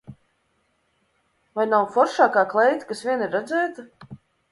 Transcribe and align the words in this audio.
Vai 1.59 1.65
nav 1.73 1.85
foršākā 1.97 2.45
kleita, 2.53 2.89
kas 2.93 3.05
vien 3.09 3.23
ir 3.27 3.31
redzēta? 3.39 3.87